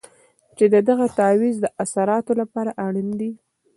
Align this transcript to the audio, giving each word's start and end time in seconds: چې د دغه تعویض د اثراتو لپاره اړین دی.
چې 0.57 0.65
د 0.73 0.75
دغه 0.89 1.05
تعویض 1.19 1.55
د 1.61 1.65
اثراتو 1.83 2.33
لپاره 2.41 2.71
اړین 2.85 3.09
دی. 3.19 3.31